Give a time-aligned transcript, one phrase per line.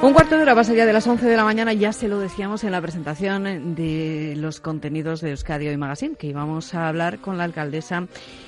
[0.00, 2.20] Un cuarto de hora pasa ya de las 11 de la mañana, ya se lo
[2.20, 7.18] decíamos en la presentación de los contenidos de Euskadi Hoy Magazine, que íbamos a hablar
[7.18, 8.06] con la alcaldesa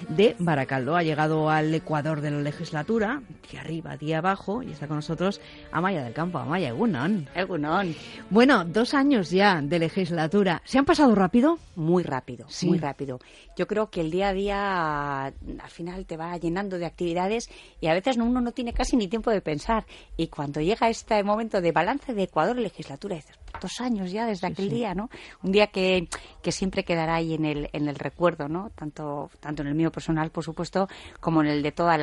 [0.09, 0.95] de Baracaldo.
[0.95, 5.41] Ha llegado al Ecuador de la legislatura, día arriba, día abajo, y está con nosotros
[5.73, 6.39] Amaya del Campo.
[6.39, 7.29] Amaya, Egunon.
[7.35, 7.97] Egunon.
[8.31, 10.63] Bueno, dos años ya de legislatura.
[10.65, 11.59] ¿Se han pasado rápido?
[11.75, 13.19] Muy rápido, muy rápido.
[13.57, 17.89] Yo creo que el día a día al final te va llenando de actividades y
[17.89, 19.85] a veces uno no tiene casi ni tiempo de pensar.
[20.17, 23.17] Y cuando llega este momento de balance de Ecuador legislatura.
[23.17, 25.09] dices, dos años ya desde aquel día, ¿no?
[25.43, 26.09] Un día que,
[26.43, 28.71] que siempre quedará ahí en el, en el recuerdo, ¿no?
[28.71, 30.89] Tanto, tanto en el mío personal, por supuesto,
[31.21, 31.97] como en el de todos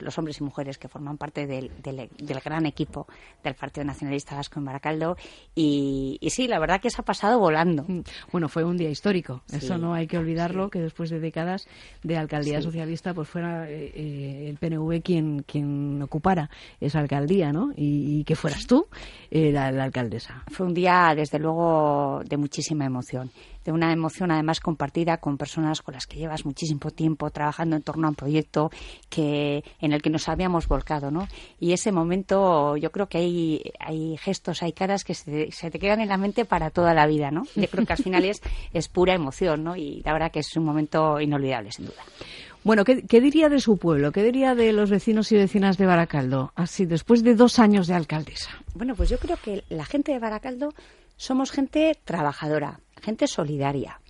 [0.00, 2.08] los hombres y mujeres que forman parte del, del,
[2.44, 3.06] gran equipo
[3.42, 5.16] del Partido Nacionalista Vasco en Baracaldo.
[5.54, 7.84] Y, y, sí, la verdad que se ha pasado volando.
[7.86, 8.00] Mm.
[8.32, 9.42] Bueno, fue un día histórico.
[9.52, 11.66] Eso no hay que olvidarlo, que después de décadas
[12.02, 17.72] de alcaldía socialista, pues fuera eh, eh, el PNV quien, quien ocupara esa alcaldía, ¿no?
[17.76, 18.86] Y, y que fueras tú
[19.30, 20.44] eh, la alcaldesa.
[20.50, 23.30] Fue un día desde luego, de muchísima emoción.
[23.64, 27.82] De una emoción, además, compartida con personas con las que llevas muchísimo tiempo trabajando en
[27.82, 28.70] torno a un proyecto
[29.08, 31.26] que, en el que nos habíamos volcado, ¿no?
[31.58, 36.00] Y ese momento, yo creo que hay, hay gestos, hay caras que se, te quedan
[36.00, 37.44] en la mente para toda la vida, ¿no?
[37.54, 38.42] Yo creo que al final es,
[38.72, 39.76] es pura emoción, ¿no?
[39.76, 42.02] Y la verdad que es un momento inolvidable, sin duda.
[42.64, 44.10] Bueno, ¿qué, ¿qué, diría de su pueblo?
[44.10, 46.52] ¿Qué diría de los vecinos y vecinas de Baracaldo?
[46.54, 48.50] Así, después de dos años de alcaldesa.
[48.74, 50.72] Bueno, pues yo creo que la gente de Baracaldo
[51.16, 54.00] somos gente trabajadora, gente solidaria.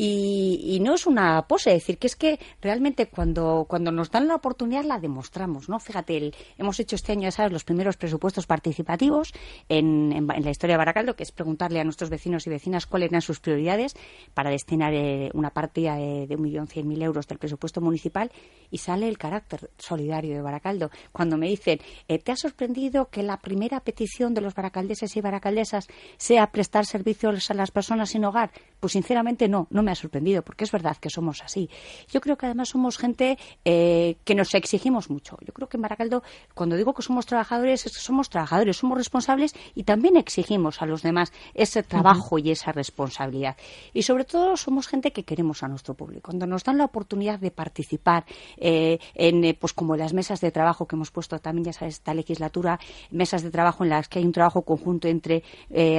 [0.00, 4.28] Y, no es una pose, es decir, que es que realmente cuando, cuando nos dan
[4.28, 5.80] la oportunidad la demostramos, ¿no?
[5.80, 9.34] Fíjate, hemos hecho este año, ya sabes, los primeros presupuestos participativos
[9.68, 13.10] en, en, la historia de Baracaldo, que es preguntarle a nuestros vecinos y vecinas cuáles
[13.10, 13.96] eran sus prioridades
[14.34, 16.28] para destinar eh, una partida de,
[16.68, 18.30] cien mil euros del presupuesto municipal
[18.70, 20.90] y sale el carácter solidario de Baracaldo.
[21.10, 25.20] Cuando me dicen, eh, ¿te ha sorprendido que la primera petición de los baracaldeses y
[25.20, 28.52] baracaldesas sea prestar servicios a las personas sin hogar?
[28.78, 31.70] Pues sinceramente no, no me ha sorprendido, porque es verdad que somos así.
[32.10, 35.36] Yo creo que además somos gente eh, que nos exigimos mucho.
[35.44, 36.22] Yo creo que en Baracaldo,
[36.54, 40.86] cuando digo que somos trabajadores, es que somos trabajadores, somos responsables y también exigimos a
[40.86, 43.56] los demás ese trabajo y esa responsabilidad.
[43.92, 46.22] Y sobre todo somos gente que queremos a nuestro público.
[46.28, 48.24] Cuando nos dan la oportunidad de participar
[48.56, 51.94] eh, en, eh, pues como las mesas de trabajo que hemos puesto también, ya sabes,
[51.94, 52.78] esta legislatura,
[53.10, 55.42] mesas de trabajo en las que hay un trabajo conjunto entre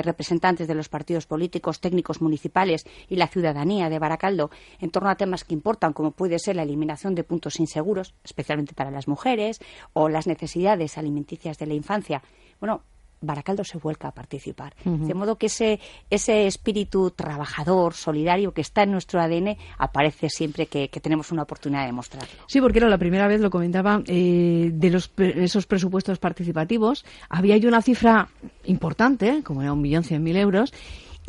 [0.04, 5.16] representantes de los partidos políticos, técnicos municipales y la ciudadanía de Baracaldo en torno a
[5.16, 9.62] temas que importan, como puede ser la eliminación de puntos inseguros, especialmente para las mujeres,
[9.94, 12.24] o las necesidades alimenticias de la infancia.
[12.60, 12.82] Bueno,
[13.22, 14.74] Baracaldo se vuelca a participar.
[14.86, 15.80] De modo que ese,
[16.10, 21.86] ese espíritu trabajador, solidario que está en nuestro ADN aparece siempre que, tenemos una oportunidad
[21.86, 22.30] de mostrarlo.
[22.48, 27.06] Sí, porque era la primera vez, lo comentaba, eh, de los, esos presupuestos participativos.
[27.30, 28.30] Había ya una cifra
[28.66, 30.74] importante, como era un millón cien mil euros,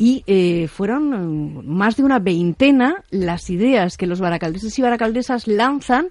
[0.01, 5.47] y eh, fueron mm, más de una veintena las ideas que los baracaldeses y baracaldesas
[5.47, 6.07] lanzan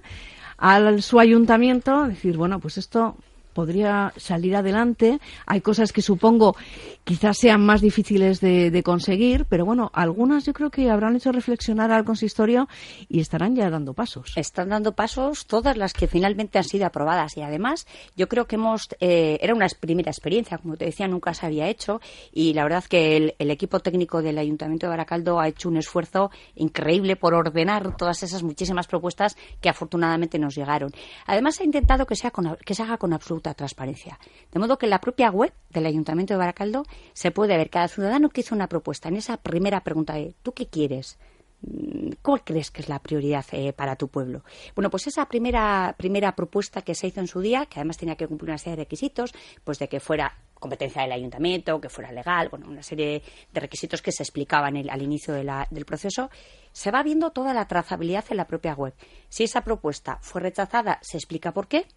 [0.55, 3.17] al su ayuntamiento, decir, bueno, pues esto
[3.53, 5.19] podría salir adelante.
[5.45, 6.55] Hay cosas que supongo
[7.03, 11.91] quizás sean más difíciles de, conseguir, pero bueno, algunas yo creo que habrán hecho reflexionar
[11.91, 12.67] al consistorio
[13.09, 14.33] y estarán ya dando pasos.
[14.35, 17.85] Están dando pasos todas las que finalmente han sido aprobadas y además
[18.15, 21.67] yo creo que hemos eh, era una primera experiencia, como te decía, nunca se había
[21.67, 22.01] hecho
[22.31, 26.31] y la verdad que el, equipo técnico del Ayuntamiento de Baracaldo ha hecho un esfuerzo
[26.55, 30.91] increíble por ordenar todas esas muchísimas propuestas que afortunadamente nos llegaron.
[31.25, 32.31] Además ha intentado que, sea
[32.65, 34.19] que se haga con absoluta transparencia,
[34.51, 37.87] de modo que en la propia web del Ayuntamiento de Baracaldo se puede ver cada
[37.87, 39.09] ciudadano que hizo una propuesta.
[39.09, 41.17] En esa primera pregunta de ¿tú qué quieres?
[41.61, 44.43] Mm, ¿Cuál crees que es la prioridad eh, para tu pueblo?
[44.75, 48.15] Bueno, pues esa primera, primera propuesta que se hizo en su día, que además tenía
[48.15, 52.11] que cumplir una serie de requisitos, pues de que fuera competencia del ayuntamiento, que fuera
[52.11, 56.29] legal, bueno, una serie de requisitos que se explicaban al inicio del proceso,
[56.71, 58.93] se va viendo toda la trazabilidad en la propia web.
[59.27, 61.87] Si esa propuesta fue rechazada, se explica por qué,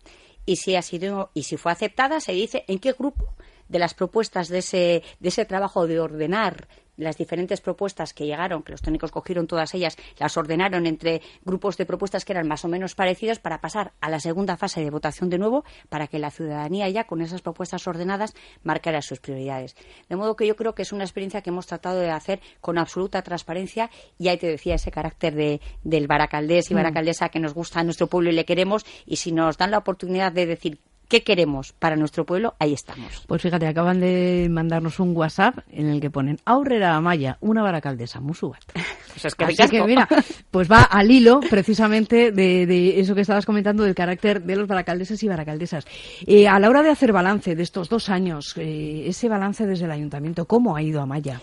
[0.47, 3.35] y si ha sido, y si fue aceptada, se dice en qué grupo
[3.69, 8.63] de las propuestas de ese, de ese trabajo de ordenar las diferentes propuestas que llegaron,
[8.63, 12.65] que los técnicos cogieron todas ellas, las ordenaron entre grupos de propuestas que eran más
[12.65, 16.19] o menos parecidos para pasar a la segunda fase de votación de nuevo, para que
[16.19, 19.77] la ciudadanía ya con esas propuestas ordenadas marcara sus prioridades.
[20.09, 22.79] De modo que yo creo que es una experiencia que hemos tratado de hacer con
[22.79, 26.77] absoluta transparencia y ahí te decía ese carácter de, del baracaldés y mm.
[26.77, 29.79] baracaldesa que nos gusta a nuestro pueblo y le queremos y si nos dan la
[29.79, 30.79] oportunidad de decir
[31.15, 33.23] qué queremos para nuestro pueblo, ahí estamos.
[33.29, 38.21] Pues fíjate, acaban de mandarnos un WhatsApp en el que ponen Aurrera Amaya, una baracaldesa,
[38.21, 38.63] Musubat.
[39.15, 40.09] Pues es que, Así que mira,
[40.51, 45.23] pues va al hilo precisamente de, eso que estabas comentando del carácter de los baracaldeses
[45.23, 45.87] y baracaldesas.
[46.27, 49.85] Eh, a la hora de hacer balance de estos dos años, eh, ese balance desde
[49.85, 51.41] el ayuntamiento, ¿cómo ha ido Amaya?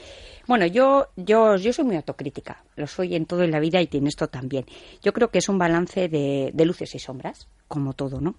[0.47, 3.88] Bueno, yo, yo, yo soy muy autocrítica, lo soy en todo en la vida y
[3.89, 4.65] en esto también.
[5.01, 8.35] Yo creo que es un balance de, de luces y sombras como todo, ¿no?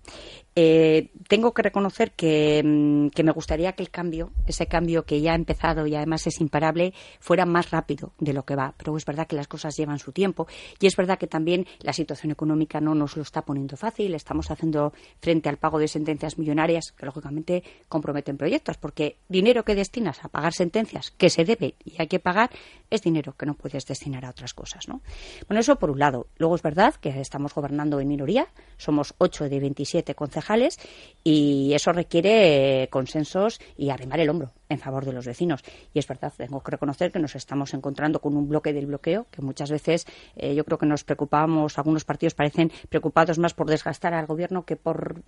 [0.55, 5.33] Eh, tengo que reconocer mm, que, me gustaría que el cambio, ese cambio que ya
[5.33, 8.75] ha empezado y además es imparable, fuera más rápido de lo que va.
[8.77, 10.47] Pero es verdad que las cosas llevan su tiempo
[10.79, 14.15] y es verdad que también la situación económica no nos lo está poniendo fácil.
[14.15, 19.75] Estamos haciendo frente al pago de sentencias millonarias que lógicamente comprometen proyectos, porque dinero que
[19.75, 22.51] destinas a pagar sentencias que se debe y hay que pagar
[22.91, 25.01] es dinero que no puedes destinar a otras cosas, ¿no?
[25.49, 26.27] Bueno, eso por un lado.
[26.37, 30.79] Luego es verdad que estamos gobernando en minoría, somos 8 de 27 concejales
[31.23, 35.63] y eso requiere consensos y arrimar el hombro en favor de los vecinos.
[35.95, 39.27] Y es verdad, tengo que reconocer que nos estamos encontrando con un bloque del bloqueo,
[39.31, 43.69] que muchas veces eh, yo creo que nos preocupamos, algunos partidos parecen preocupados más por
[43.69, 45.23] desgastar al gobierno que por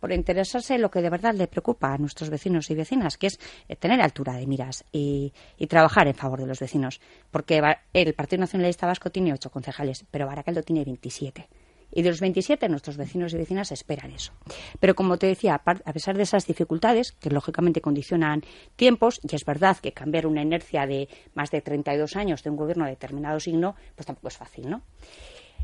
[0.00, 3.26] por interesarse en lo que de verdad le preocupa a nuestros vecinos y vecinas, que
[3.26, 7.00] es eh, tener altura de miras y, y, trabajar en favor de los vecinos.
[7.32, 7.60] Porque
[7.92, 11.48] el Partido Nacionalista Vasco tiene ocho concejales, pero Baracaldo tiene 27.
[11.90, 14.32] Y de los 27, nuestros vecinos y vecinas esperan eso.
[14.80, 18.42] Pero como te decía, a pesar de esas dificultades, que lógicamente condicionan
[18.76, 22.56] tiempos, y es verdad que cambiar una inercia de más de 32 años de un
[22.56, 24.82] gobierno de determinado signo, pues tampoco es fácil, ¿no?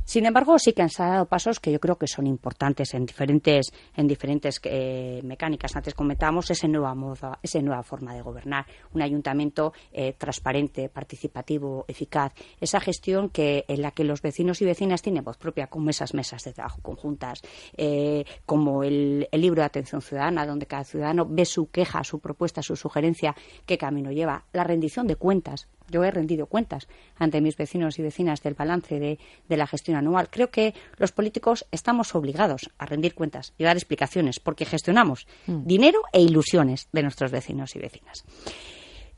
[0.04, 3.72] Sin embargo, sí que han dado pasos que yo creo que son importantes en diferentes,
[3.96, 5.74] en diferentes eh, mecánicas.
[5.74, 11.86] Antes comentábamos esa nueva, moda, esa nueva forma de gobernar, un ayuntamiento eh, transparente, participativo,
[11.88, 15.88] eficaz, esa gestión que, en la que los vecinos y vecinas tienen voz propia, como
[15.88, 17.40] esas mesas de trabajo conjuntas,
[17.76, 22.20] eh, como el, el libro de atención ciudadana, donde cada ciudadano ve su queja, su
[22.20, 23.34] propuesta, su sugerencia,
[23.64, 26.88] qué camino lleva, la rendición de cuentas, yo he rendido cuentas
[27.18, 29.18] ante mis vecinos y vecinas del balance de,
[29.56, 30.28] la gestión anual.
[30.30, 35.64] Creo que los políticos estamos obligados a rendir cuentas y dar explicaciones porque gestionamos mm.
[35.64, 38.24] dinero e ilusiones de nuestros vecinos y vecinas.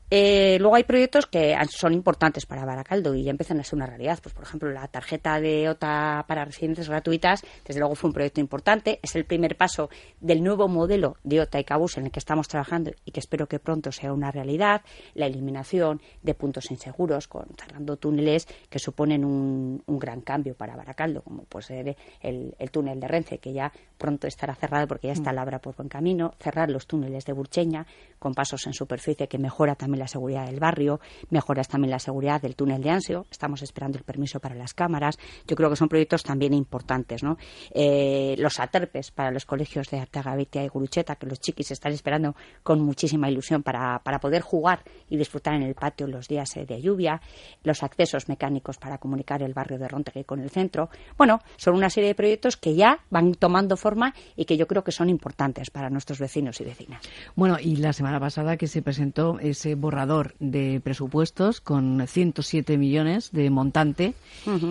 [0.09, 3.87] Eh, luego hay proyectos que son importantes para Baracaldo y ya empiezan a ser una
[3.87, 4.17] realidad.
[4.23, 8.39] Pues, por ejemplo, la tarjeta de OTA para residencias gratuitas, desde luego fue un proyecto
[8.39, 8.99] importante.
[9.03, 9.89] Es el primer paso
[10.21, 13.47] del nuevo modelo de OTA y Cabus en el que estamos trabajando y que espero
[13.47, 14.81] que pronto sea una realidad.
[15.13, 21.23] La eliminación de puntos inseguros, con, cerrando túneles que suponen un, gran cambio para Baracaldo,
[21.23, 25.31] como puede ser el, túnel de Rence, que ya pronto estará cerrado porque ya está
[25.31, 25.35] mm.
[25.35, 26.33] la obra por buen camino.
[26.39, 27.85] Cerrar los túneles de Burcheña
[28.19, 30.99] con pasos en superficie que mejora también la seguridad del barrio,
[31.29, 35.17] mejoras también la seguridad del túnel de Ansio, estamos esperando el permiso para las cámaras,
[35.47, 37.37] yo creo que son proyectos también importantes, ¿no?
[37.71, 42.35] Eh, los aterpes para los colegios de Arteaga, y Gurucheta, que los chiquis están esperando
[42.63, 46.65] con muchísima ilusión para, para poder jugar y disfrutar en el patio los días eh,
[46.65, 47.21] de lluvia,
[47.63, 50.89] los accesos mecánicos para comunicar el barrio de Rontegui con el centro.
[51.17, 54.83] Bueno, son una serie de proyectos que ya van tomando forma y que yo creo
[54.83, 57.01] que son importantes para nuestros vecinos y vecinas.
[57.35, 63.31] Bueno, y la semana pasada que se presentó ese borrador de presupuestos con 107 millones
[63.31, 64.15] de montante.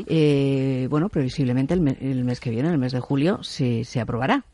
[0.07, 4.45] Eh, bueno, previsiblemente el, el, mes que viene, el mes de julio, se, se aprobará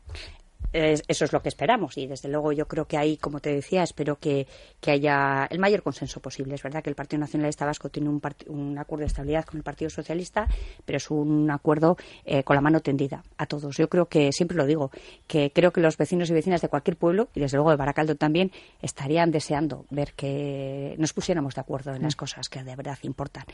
[0.73, 3.83] eso es lo que esperamos y desde luego yo creo que ahí, como te decía,
[3.83, 4.47] espero que,
[4.87, 6.55] haya el mayor consenso posible.
[6.55, 9.63] Es verdad que el Partido Nacionalista Vasco tiene un, un acuerdo de estabilidad con el
[9.63, 10.47] Partido Socialista,
[10.85, 13.77] pero es un acuerdo eh, con la mano tendida a todos.
[13.77, 14.91] Yo creo que, siempre lo digo,
[15.27, 18.15] que creo que los vecinos y vecinas de cualquier pueblo, y desde luego de Baracaldo
[18.15, 22.19] también, estarían deseando ver que nos pusiéramos de acuerdo en las mm.
[22.19, 23.45] cosas que de verdad importan.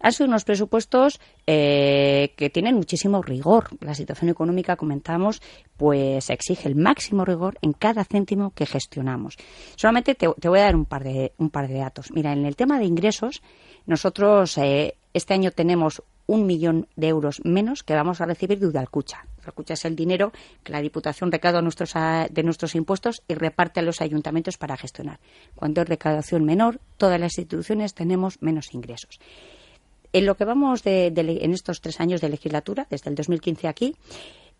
[0.00, 3.68] Han sido unos presupuestos eh, que tienen muchísimo rigor.
[3.80, 5.40] La situación económica, comentamos,
[5.76, 9.36] pues exige el máximo rigor en cada céntimo que gestionamos.
[9.76, 12.10] Solamente te, voy a dar un par, de, un par de datos.
[12.12, 13.42] Mira, en el tema de ingresos,
[13.86, 18.66] nosotros eh, este año tenemos un millón de euros menos que vamos a recibir de
[18.66, 19.26] Udalcucha.
[19.40, 20.30] Udalcucha es el dinero
[20.62, 25.20] que la Diputación recauda nuestros, de nuestros impuestos y reparte a los ayuntamientos para gestionar.
[25.54, 29.18] Cuando hay recaudación menor, todas las instituciones tenemos menos ingresos.
[30.12, 33.96] En lo que vamos de, en estos tres años de legislatura, desde el 2015 aquí,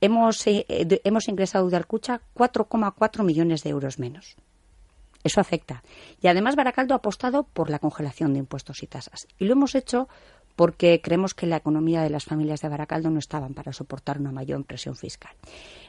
[0.00, 0.66] hemos, eh,
[1.04, 4.36] hemos ingresado de Arcucha 4,4 millones de euros menos.
[5.24, 5.82] Eso afecta.
[6.22, 9.26] Y además Baracaldo ha apostado por la congelación de impuestos y tasas.
[9.38, 10.08] Y lo hemos hecho
[10.58, 14.32] porque creemos que la economía de las familias de Baracaldo no estaban para soportar una
[14.32, 15.30] mayor presión fiscal.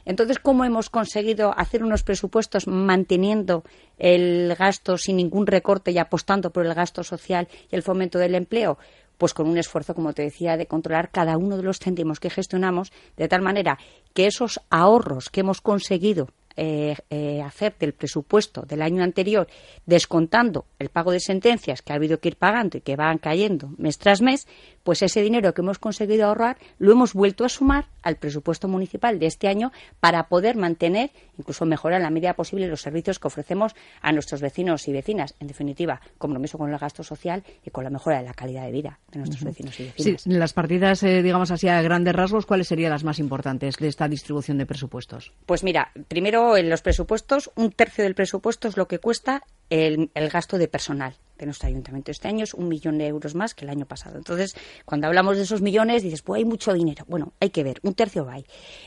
[0.06, 3.63] Entonces, ¿cómo hemos conseguido hacer unos presupuestos manteniendo
[3.98, 8.36] el gasto sin ningún recorte y apostando por el gasto social y el fomento del
[8.36, 8.78] empleo?
[9.20, 12.32] Pues con un esfuerzo, como te decía, de controlar cada uno de los céntimos que
[12.32, 13.78] gestionamos, de tal manera
[14.16, 16.30] que esos ahorros que hemos conseguido
[16.62, 19.48] eh, eh, hacer del presupuesto del año anterior,
[19.86, 23.70] descontando el pago de sentencias que ha habido que ir pagando y que van cayendo
[23.78, 24.46] mes tras mes,
[24.84, 29.20] pues ese dinero que hemos conseguido ahorrar lo hemos vuelto a sumar al presupuesto municipal
[29.20, 33.28] de este año para poder mantener, incluso mejorar en la medida posible, los servicios que
[33.28, 35.36] ofrecemos a nuestros vecinos y vecinas.
[35.39, 38.72] En definitiva, compromiso con el gasto social y con la mejora de la calidad de
[38.72, 40.22] vida de nuestros vecinos y vecinas.
[40.24, 43.88] Sí, las partidas, eh, digamos así, a grandes rasgos, ¿cuáles serían las más importantes de
[43.88, 45.32] esta distribución de presupuestos?
[45.46, 50.12] Pues mira, primero en los presupuestos, un tercio del presupuesto es lo que cuesta el,
[50.13, 52.12] el gasto de personal de nuestro ayuntamiento.
[52.12, 54.18] Este año es un millón de euros más que el año pasado.
[54.18, 57.06] Entonces, cuando hablamos de esos millones, dices, pues hay mucho dinero.
[57.08, 58.46] Bueno, hay que ver, un tercio va ahí.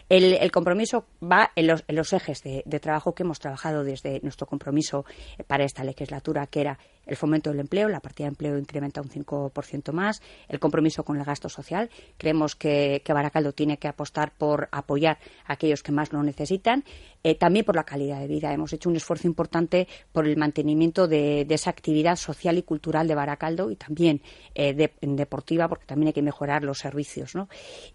[0.09, 4.47] El, compromiso va en los, en los ejes de, trabajo que hemos trabajado desde nuestro
[4.47, 5.05] compromiso
[5.47, 9.09] para esta legislatura, que era el fomento del empleo, la partida de empleo incrementa un
[9.09, 11.91] 5% más, el compromiso con el gasto social.
[12.17, 16.85] Creemos que, que, Baracaldo tiene que apostar por apoyar a aquellos que más lo necesitan,
[17.25, 18.53] eh, también por la calidad de vida.
[18.53, 23.07] Hemos hecho un esfuerzo importante por el mantenimiento de, de esa actividad social y cultural
[23.07, 24.23] de Baracaldo y también
[24.55, 27.35] eh, de, deportiva, porque también hay que mejorar los servicios.
[27.35, 27.49] ¿no?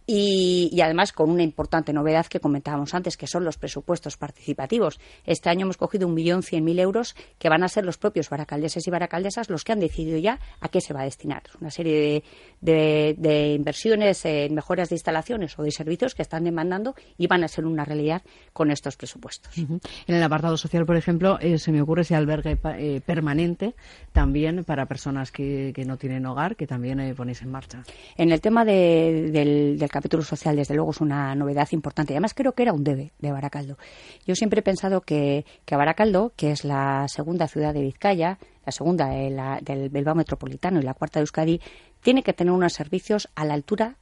[0.05, 4.99] Y, además con una importante novedad que comentábamos antes, que son los presupuestos participativos.
[5.25, 8.29] Este año hemos cogido un millón cien mil euros que van a ser los propios
[8.29, 11.43] baracaldeses y baracaldesas los que han decidido ya a qué se va a destinar.
[11.61, 12.23] Una serie de,
[12.61, 17.43] de, de inversiones en mejoras de instalaciones o de servicios que están demandando y van
[17.43, 18.21] a ser una realidad
[18.53, 19.57] con estos presupuestos.
[19.57, 19.79] Uh -huh.
[20.07, 23.75] En el apartado social, por ejemplo, eh, se me ocurre ese albergue eh, permanente
[24.11, 27.83] también para personas que, que, no tienen hogar, que también eh, ponéis en marcha.
[28.17, 32.13] En el tema de, del, del, capítulo social, desde luego, es una novedad importante.
[32.13, 33.77] Además, creo que era un debe de Baracaldo.
[34.25, 38.71] Yo siempre he pensado que, que Baracaldo, que es la segunda ciudad de Vizcaya, la
[38.73, 41.61] segunda de la, del Bilbao Metropolitano y la cuarta de Euskadi,
[42.01, 43.95] tiene que tener unos servicios a la altura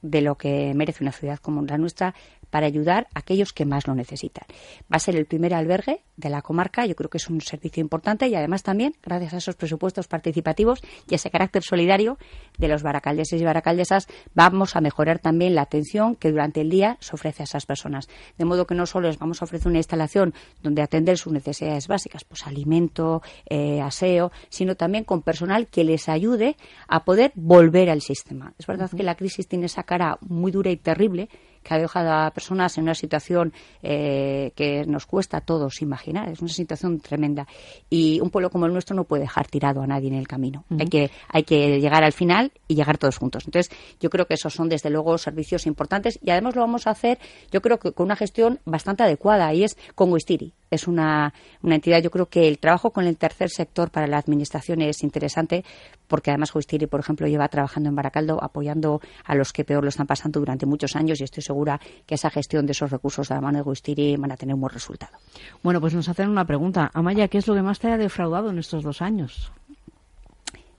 [0.00, 2.14] de lo que merece una ciudad como la nuestra
[2.52, 4.44] para ayudar a aquellos que más lo necesitan.
[4.82, 7.80] Va a ser el primer albergue de la comarca, yo creo que es un servicio
[7.80, 12.18] importante y además también, gracias a esos presupuestos participativos y ese carácter solidario
[12.58, 16.98] de los baracaldeses y baracaldesas, vamos a mejorar también la atención que durante el día
[17.00, 18.10] se ofrece a esas personas.
[18.36, 21.88] De modo que no solo les vamos a ofrecer una instalación donde atender sus necesidades
[21.88, 26.56] básicas, pues alimento, eh, aseo, sino también con personal que les ayude
[26.86, 28.52] a poder volver al sistema.
[28.58, 28.98] Es verdad uh -huh.
[28.98, 31.30] que la crisis tiene esa cara muy dura y terrible
[31.62, 33.52] que ha dejado a personas en una situación
[33.82, 36.28] eh, que nos cuesta a todos imaginar.
[36.28, 37.46] Es una situación tremenda.
[37.90, 40.64] Y un pueblo como el nuestro no puede dejar tirado a nadie en el camino.
[40.70, 40.80] Uh -huh.
[40.80, 43.44] hay, que, hay que llegar al final y llegar todos juntos.
[43.46, 46.90] Entonces, yo creo que esos son, desde luego, servicios importantes y además lo vamos a
[46.90, 47.18] hacer,
[47.50, 50.52] yo creo que con una gestión bastante adecuada y es con Wistiri.
[50.72, 54.18] Es una, una entidad, yo creo que el trabajo con el tercer sector para la
[54.18, 55.64] administración es interesante
[56.08, 59.88] porque además Wistiri, por ejemplo, lleva trabajando en Baracaldo apoyando a los que peor lo
[59.88, 63.34] están pasando durante muchos años y estoy segura que esa gestión de esos recursos de
[63.34, 65.16] la mano de Guistiri van a tener un buen resultado.
[65.62, 66.90] Bueno, pues nos hacen una pregunta.
[66.92, 69.52] Amaya, ¿qué es lo que más te ha defraudado en estos dos años?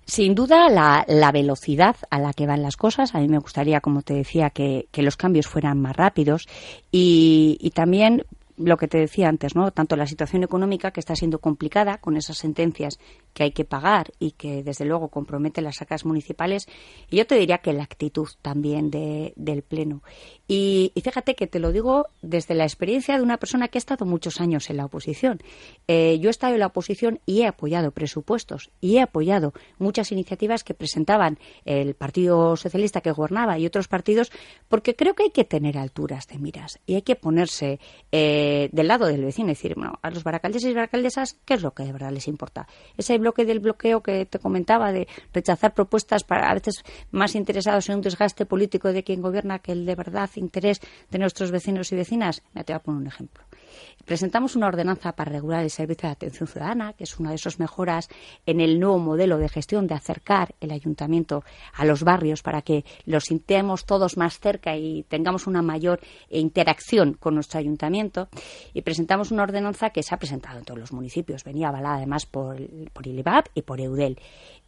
[0.05, 3.15] Sin duda, la, la, velocidad a la que van las cosas.
[3.15, 6.45] A mí me gustaría, como te decía, que, que los cambios fueran más rápidos
[6.91, 8.23] y, y también
[8.57, 9.71] lo que te decía antes, ¿no?
[9.71, 12.99] Tanto la situación económica que está siendo complicada con esas sentencias
[13.33, 16.67] que hay que pagar y que desde luego compromete las sacas municipales
[17.09, 20.03] y yo te diría que la actitud también de, del pleno
[20.47, 23.79] y, y, fíjate que te lo digo desde la experiencia de una persona que ha
[23.79, 25.39] estado muchos años en la oposición
[25.87, 30.11] eh, yo he estado en la oposición y he apoyado presupuestos y he apoyado muchas
[30.11, 34.31] iniciativas que presentaban el Partido Socialista que gobernaba y otros partidos
[34.67, 37.79] porque creo que hay que tener alturas de miras y hay que ponerse
[38.11, 41.61] eh, del lado del vecino y decir bueno, a los baracaldeses y baracaldesas ¿qué es
[41.61, 42.67] lo que de verdad les importa?
[42.97, 47.89] ese bloque del bloqueo que te comentaba de rechazar propuestas para a veces más interesados
[47.89, 51.91] en un desgaste político de quien gobierna que el de verdad interés de nuestros vecinos
[51.91, 52.43] y vecinas.
[52.53, 53.43] Me te voy a poner un ejemplo.
[54.05, 57.59] Presentamos una ordenanza para regular el servicio de atención ciudadana, que es una de esas
[57.59, 58.09] mejoras
[58.45, 62.83] en el nuevo modelo de gestión de acercar el ayuntamiento a los barrios para que
[63.05, 65.99] los sintamos todos más cerca y tengamos una mayor
[66.29, 68.27] interacción con nuestro ayuntamiento.
[68.73, 71.43] Y presentamos una ordenanza que se ha presentado en todos los municipios.
[71.43, 72.57] Venía avalada además por,
[72.91, 74.19] por y por EUDEL.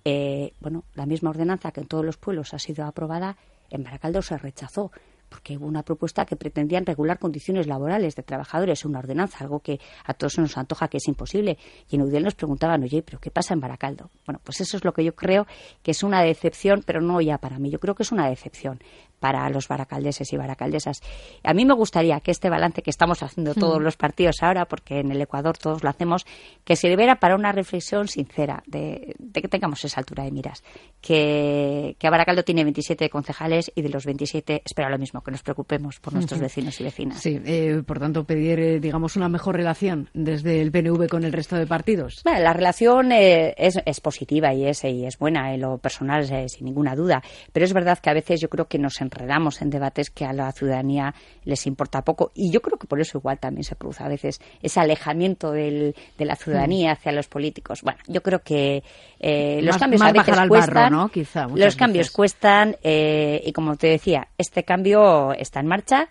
[0.04, 3.38] Eh, bueno, la misma ordenanza que en todos los pueblos ha sido aprobada,
[3.70, 4.92] en Baracaldo se rechazó
[5.36, 9.82] porque hubo una propuesta que pretendían regular condiciones laborales de trabajadores, una ordenanza, algo que
[10.06, 11.58] a todos nos antoja que es imposible.
[11.90, 14.10] Y en Udel nos preguntaban, oye, ¿pero qué pasa en Baracaldo?
[14.26, 15.46] Bueno, pues eso es lo que yo creo
[15.84, 17.70] que es una decepción, pero no ya para mí.
[17.70, 18.80] Yo creo que es una decepción
[19.20, 21.02] para los baracaldeses y baracaldesas.
[21.44, 25.00] A mí me gustaría que este balance que estamos haciendo todos los partidos ahora, porque
[25.00, 26.26] en el Ecuador todos lo hacemos,
[26.64, 30.64] que sirviera para una reflexión sincera de, que tengamos esa altura de miras.
[31.02, 35.44] Que, que Baracaldo tiene 27 concejales y de los 27 espera lo mismo, que nos
[35.44, 37.20] preocupemos por nuestros vecinos y vecinas.
[37.20, 41.34] Sí, eh, por tanto, pedir, eh, digamos, una mejor relación desde el PNV con el
[41.34, 42.22] resto de partidos.
[42.24, 46.26] Bueno, la relación eh, es, es, positiva y es, y es buena en lo personal,
[46.50, 49.70] sin ninguna duda, pero es verdad que a veces yo creo que nos enredamos en
[49.70, 53.40] debates que a la ciudadanía les importa poco y yo creo que por eso igual
[53.40, 56.94] también se produce a veces ese alejamiento del, de la ciudadanía mm.
[56.94, 57.82] hacia los políticos.
[57.82, 58.84] Bueno, yo creo que
[59.20, 61.10] eh, los cambios a veces cuestan, ¿no?
[61.10, 66.10] Quizá, los cambios cuestan eh, y como te decía, este cambio está en marcha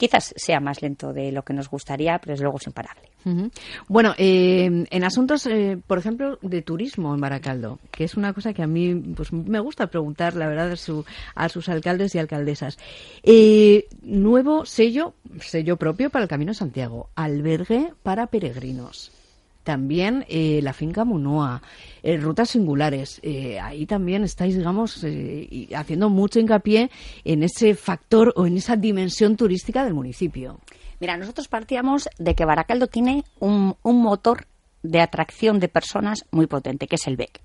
[0.00, 3.09] quizás sea más lento de lo que nos gustaría, pero es luego es imparable.
[3.88, 8.52] Bueno, eh, en asuntos, eh, por ejemplo, de turismo en Baracaldo, que es una cosa
[8.52, 10.72] que a mí pues, me gusta preguntar, la verdad,
[11.34, 12.78] a, sus alcaldes y alcaldesas.
[13.22, 19.12] Eh, nuevo sello, sello propio para el Camino Santiago, albergue para peregrinos
[19.70, 21.62] también eh, la finca Munoa,
[22.02, 23.20] eh, rutas singulares.
[23.22, 25.04] Eh, ahí también estáis, digamos,
[25.76, 26.90] haciendo mucho hincapié
[27.24, 30.58] en ese factor o en esa dimensión turística del municipio.
[31.00, 34.46] Mira, nosotros partíamos de que Baracaldo tiene un, un motor
[34.82, 37.40] de atracción de personas muy potente, que es el BEC.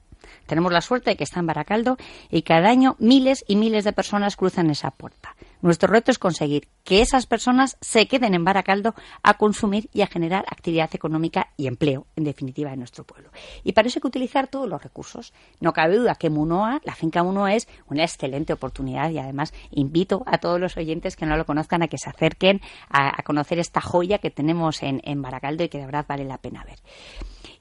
[0.46, 1.98] Tenemos la suerte de que está en Baracaldo
[2.30, 5.36] y cada año miles y miles de personas cruzan esa puerta.
[5.62, 8.94] Nuestro reto es conseguir que esas personas se queden en Baracaldo
[9.24, 13.30] a consumir y a generar actividad económica y empleo, en definitiva, en nuestro pueblo.
[13.64, 15.34] Y para eso hay que utilizar todos los recursos.
[15.60, 20.24] No cabe duda que Munoa, la finca Munoa, es una excelente oportunidad y además invito
[20.26, 23.82] a todos los oyentes que no lo conozcan a que se acerquen a, conocer esta
[23.82, 26.80] joya que tenemos en, Baracaldo y que de verdad vale la pena ver.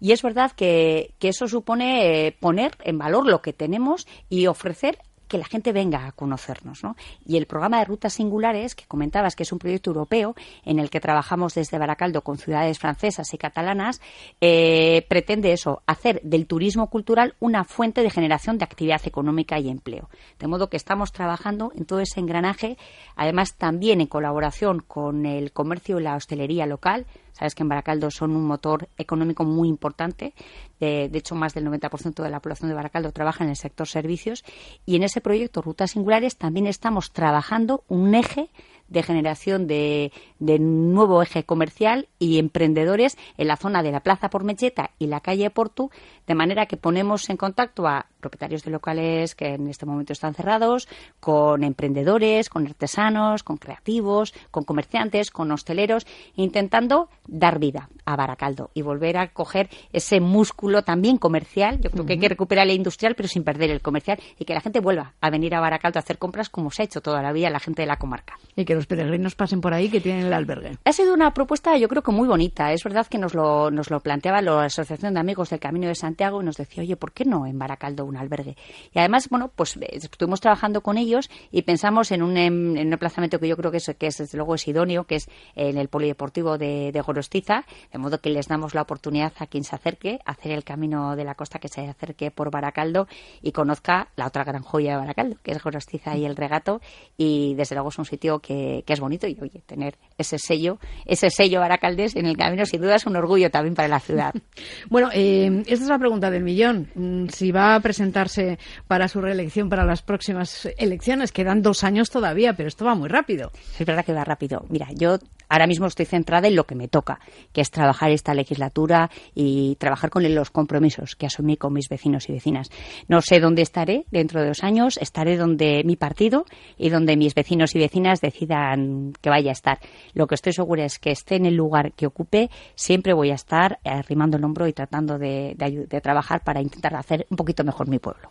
[0.01, 4.99] Y es verdad que, eso supone eh, poner en valor lo que tenemos y ofrecer
[5.29, 6.83] que la gente venga a conocernos.
[6.83, 6.97] ¿no?
[7.25, 10.91] Y el programa de rutas singulares, que comentabas que es un proyecto europeo en el
[10.91, 14.01] que trabajamos desde Baracaldo con ciudades francesas y catalanas,
[14.41, 19.69] eh, pretende eso, hacer del turismo cultural una fuente de generación de actividad económica y
[19.69, 20.09] empleo.
[20.39, 22.77] De modo que estamos trabajando en todo ese engranaje,
[23.17, 28.11] además también en colaboración con el comercio y la hostelería local, Sabes que en Baracaldo
[28.11, 30.35] son un motor económico muy importante.
[30.79, 34.45] De, hecho, más del 90% de la población de Baracaldo trabaja en el sector servicios.
[34.87, 38.51] Y en ese proyecto Rutas Singulares también estamos trabajando un eje
[38.89, 44.91] de generación de, nuevo eje comercial y emprendedores en la zona de la Plaza Pormecheta
[44.99, 45.91] y la calle Portu,
[46.27, 50.33] de manera que ponemos en contacto a propietarios de locales que en este momento están
[50.33, 50.89] cerrados,
[51.21, 58.71] con emprendedores, con artesanos, con creativos, con comerciantes, con hosteleros, intentando dar vida a Baracaldo
[58.73, 61.81] y volver a coger ese músculo también comercial.
[61.83, 64.55] Yo creo que hay que recuperar el industrial, pero sin perder el comercial y que
[64.55, 67.21] la gente vuelva a venir a Baracaldo a hacer compras como se ha hecho toda
[67.21, 68.39] la vida la gente de la comarca.
[68.57, 70.79] Y que los peregrinos pasen por ahí que tienen el albergue.
[70.83, 72.73] Ha sido una propuesta, yo creo que muy bonita.
[72.73, 75.95] Es verdad que nos lo, nos lo planteaba la Asociación de Amigos del Camino de
[75.95, 78.57] Santiago y nos decía, oye, ¿por qué no en Baracaldo albergue.
[78.93, 82.93] Y además, bueno, pues eh, estuvimos trabajando con ellos y pensamos en un, en, un
[82.93, 85.79] emplazamiento que yo creo que es, que es, desde luego es idóneo, que es en
[85.79, 89.75] el polideportivo de, de, Gorostiza, de modo que les damos la oportunidad a quien se
[89.75, 93.07] acerque a hacer el camino de la costa, que se acerque por Baracaldo
[93.43, 96.81] y conozca la otra gran joya de Baracaldo, que es Gorostiza y el regato.
[97.17, 100.79] Y desde luego es un sitio que, que es bonito y, oye, tener ese sello,
[101.07, 104.35] ese sello baracaldés en el camino, sin duda es un orgullo también para la ciudad.
[104.91, 106.89] bueno, eh, esta es la pregunta del millón.
[106.95, 112.11] Mm, si va a presentarse para su reelección para las próximas elecciones, quedan dos años
[112.11, 113.51] todavía, pero esto va muy rápido.
[113.79, 114.67] Es verdad que va rápido.
[114.69, 117.21] Mira, yo ahora mismo estoy centrada en lo que me toca,
[117.53, 122.29] que es trabajar esta legislatura y trabajar con los compromisos que asumí con mis vecinos
[122.29, 122.71] y vecinas.
[123.09, 126.47] No sé dónde estaré dentro de dos años, estaré donde mi partido
[126.79, 129.79] y donde mis vecinos y vecinas decidan que vaya a estar.
[130.15, 133.35] Lo que estoy segura es que esté en el lugar que ocupe, siempre voy a
[133.35, 135.57] estar arrimando el hombro y tratando de,
[136.03, 138.31] trabajar para intentar hacer un poquito mejor mi pueblo.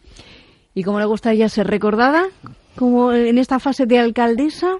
[0.76, 2.26] ¿Y cómo le gustaría ser recordada?
[2.76, 4.78] como en esta fase de alcaldesa?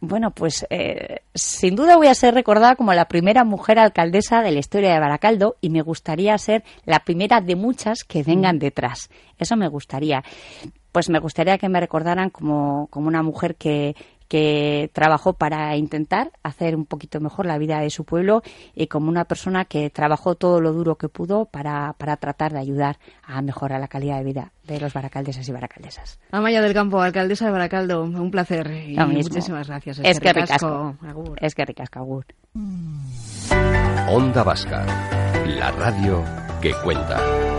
[0.00, 4.52] Bueno, pues eh, sin duda voy a ser recordada como la primera mujer alcaldesa de
[4.52, 9.08] la historia de Baracaldo y me gustaría ser la primera de muchas que vengan detrás.
[9.38, 10.22] Eso me gustaría.
[10.92, 13.94] Pues me gustaría que me recordaran como, como una mujer que,
[14.28, 18.42] que trabajó para intentar hacer un poquito mejor la vida de su pueblo
[18.74, 22.58] y como una persona que trabajó todo lo duro que pudo para, para tratar de
[22.58, 26.18] ayudar a mejorar la calidad de vida de los baracaldeses y baracaldesas.
[26.30, 30.00] Amaya del Campo, alcaldesa de Baracaldo, un placer y muchísimas gracias.
[30.02, 30.96] Es, que ricasco.
[31.40, 32.26] Es que ricasco, Agur.
[34.08, 34.84] Onda Vasca,
[35.46, 36.24] la radio
[36.60, 37.55] que cuenta.